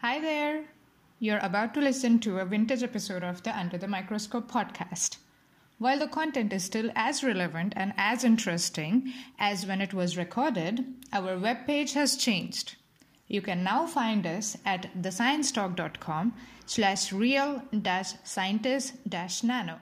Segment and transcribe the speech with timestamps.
[0.00, 0.62] Hi there.
[1.18, 5.16] You're about to listen to a vintage episode of the Under the Microscope podcast.
[5.78, 10.86] While the content is still as relevant and as interesting as when it was recorded,
[11.12, 12.76] our webpage has changed.
[13.26, 16.32] You can now find us at thesciencetalk.com
[16.64, 19.80] slash real dash scientist dash nano.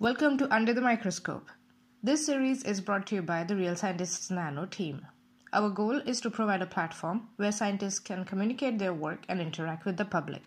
[0.00, 1.48] Welcome to Under the Microscope.
[2.02, 5.06] This series is brought to you by the Real Scientists Nano team.
[5.52, 9.86] Our goal is to provide a platform where scientists can communicate their work and interact
[9.86, 10.42] with the public.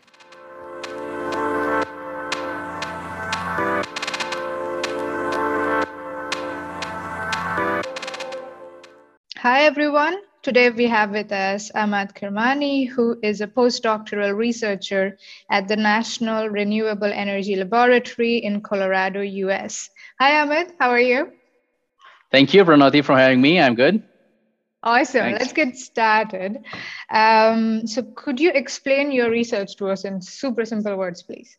[9.37, 10.19] Hi everyone.
[10.43, 15.17] Today we have with us Ahmad Kirmani, who is a postdoctoral researcher
[15.49, 19.89] at the National Renewable Energy Laboratory in Colorado, US.
[20.19, 21.33] Hi Ahmad, how are you?
[22.31, 23.59] Thank you, Pranati, for having me.
[23.59, 24.03] I'm good.
[24.83, 25.21] Awesome.
[25.21, 25.39] Thanks.
[25.39, 26.63] Let's get started.
[27.09, 31.57] Um, so, could you explain your research to us in super simple words, please?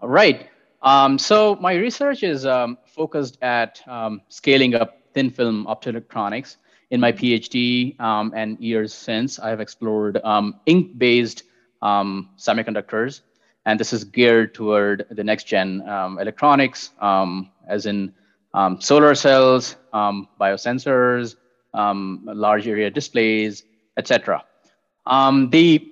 [0.00, 0.48] All right.
[0.82, 6.56] Um, so, my research is um, focused at um, scaling up thin film optoelectronics.
[6.90, 11.44] In my PhD um, and years since, I have explored um, ink based
[11.82, 13.20] semiconductors.
[13.66, 16.90] And this is geared toward the next gen electronics,
[17.68, 18.12] as in
[18.54, 21.36] um, solar cells, um, biosensors,
[21.74, 23.64] um, large area displays,
[23.96, 24.44] etc.
[25.06, 25.86] Um, the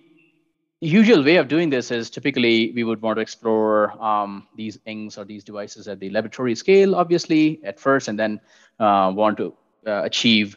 [0.81, 5.19] usual way of doing this is typically we would want to explore um, these things
[5.19, 8.41] or these devices at the laboratory scale, obviously, at first, and then
[8.79, 9.55] uh, want to
[9.87, 10.57] uh, achieve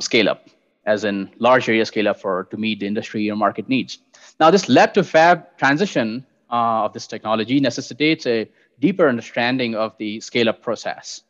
[0.00, 0.48] scale up,
[0.86, 3.98] as in large area scale up for to meet the industry or market needs.
[4.40, 8.48] Now, this lab to fab transition uh, of this technology necessitates a
[8.80, 11.22] deeper understanding of the scale up process.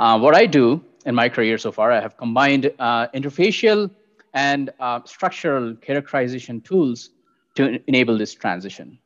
[0.00, 3.90] Uh, what I do in my career so far, I have combined uh, interfacial
[4.32, 7.10] and uh, structural characterization tools
[7.56, 8.98] to enable this transition.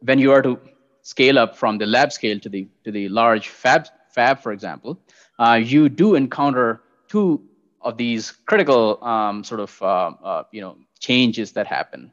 [0.00, 0.58] When you are to
[1.02, 4.98] scale up from the lab scale to the to the large fab fab, for example,
[5.38, 7.40] uh, you do encounter two
[7.82, 12.10] of these critical um, sort of uh, you know changes that happen,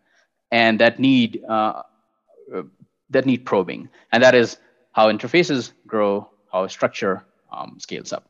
[0.51, 1.41] and that need
[3.09, 4.57] that need probing, and that is
[4.91, 8.29] how interfaces grow, how structure um, scales up.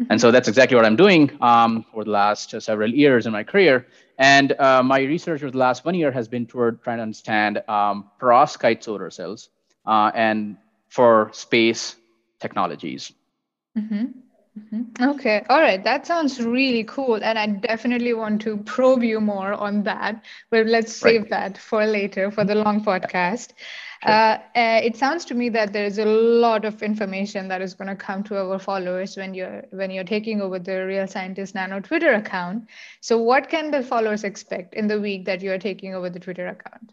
[0.00, 0.12] Mm-hmm.
[0.12, 3.44] And so that's exactly what I'm doing um, for the last several years in my
[3.44, 3.86] career.
[4.18, 7.62] And uh, my research for the last one year has been toward trying to understand
[7.68, 9.50] um, perovskite solar cells
[9.86, 10.56] uh, and
[10.88, 11.96] for space
[12.40, 13.12] technologies.
[13.76, 14.04] Mm-hmm.
[14.58, 15.02] Mm-hmm.
[15.12, 15.82] Okay, all right.
[15.82, 17.14] That sounds really cool.
[17.22, 20.22] And I definitely want to probe you more on that.
[20.50, 21.30] But let's save right.
[21.30, 23.52] that for later for the long podcast.
[24.04, 24.12] Sure.
[24.12, 27.72] Uh, uh, it sounds to me that there is a lot of information that is
[27.72, 31.54] going to come to our followers when you're when you're taking over the Real Scientist
[31.54, 32.68] Nano Twitter account.
[33.00, 36.20] So, what can the followers expect in the week that you are taking over the
[36.20, 36.92] Twitter account?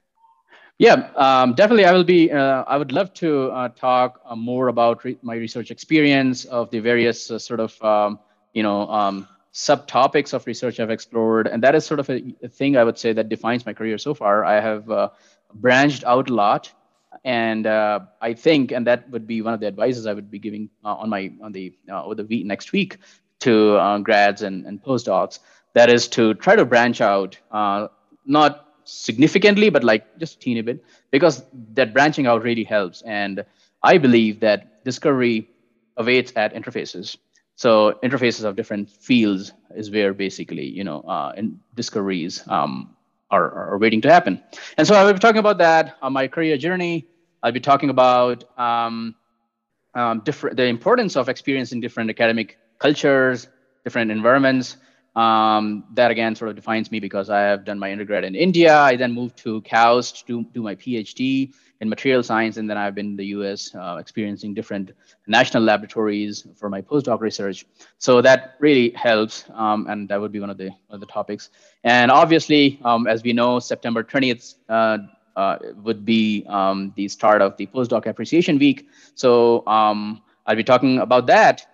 [0.80, 1.84] Yeah, um, definitely.
[1.84, 2.32] I will be.
[2.32, 6.72] Uh, I would love to uh, talk uh, more about re- my research experience of
[6.72, 8.18] the various uh, sort of um,
[8.54, 12.48] you know um, subtopics of research I've explored, and that is sort of a, a,
[12.48, 14.46] thing I would say that defines my career so far.
[14.46, 15.10] I have uh,
[15.54, 16.72] branched out a lot,
[17.26, 20.40] and uh, I think, and that would be one of the advices I would be
[20.40, 23.00] giving on my on the over the week next week
[23.40, 25.40] to grads and, and postdocs.
[25.74, 27.38] That is to try to branch out,
[28.26, 33.02] not significantly, but like just a teeny bit, because that branching out really helps.
[33.04, 33.46] And
[33.84, 35.50] I believe that discovery
[35.98, 37.18] awaits at interfaces.
[37.56, 42.96] So interfaces of different fields is where basically, you know, uh, and discoveries um,
[43.32, 44.42] are, are waiting to happen.
[44.78, 47.08] And so I will be talking about that on my career journey.
[47.44, 49.16] I'll be talking about um,
[49.94, 53.48] um, different the importance of experiencing different academic cultures,
[53.84, 54.78] different environments,
[55.20, 58.78] um, that again sort of defines me because I have done my undergrad in India.
[58.78, 62.96] I then moved to KAUST to do my PhD in material science, and then I've
[62.96, 64.92] been in the US uh, experiencing different
[65.28, 67.66] national laboratories for my postdoc research.
[67.98, 71.12] So that really helps, um, and that would be one of the one of the
[71.20, 71.50] topics.
[71.84, 74.56] And obviously, um, as we know, September 20th.
[74.70, 74.98] Uh,
[75.36, 78.90] uh, would be um, the start of the postdoc appreciation week.
[79.16, 81.66] So um, I'll be talking about that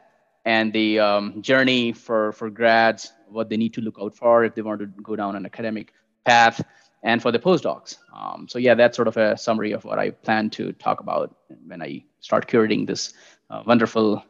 [0.45, 4.55] and the um, journey for, for grads, what they need to look out for if
[4.55, 5.93] they want to go down an academic
[6.25, 6.61] path,
[7.03, 7.97] and for the postdocs.
[8.13, 11.35] Um, so yeah, that's sort of a summary of what I plan to talk about
[11.67, 13.13] when I start curating this
[13.49, 14.23] uh, wonderful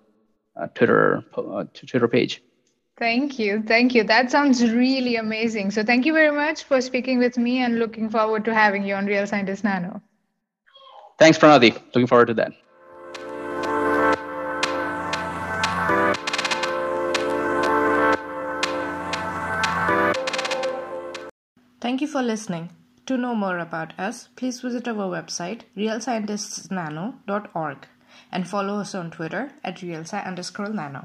[0.60, 2.42] uh, Twitter uh, Twitter page.
[2.98, 3.62] Thank you.
[3.62, 4.04] Thank you.
[4.04, 5.72] That sounds really amazing.
[5.72, 8.96] So thank you very much for speaking with me and looking forward to having you
[8.96, 10.02] on Real Scientist Nano.
[11.20, 11.74] Thanks, Pranati.
[11.94, 12.54] Looking forward to that.
[21.86, 22.72] Thank you for listening.
[23.06, 27.88] To know more about us, please visit our website, realscientistsnano.org,
[28.32, 31.04] and follow us on Twitter at realsci underscore nano.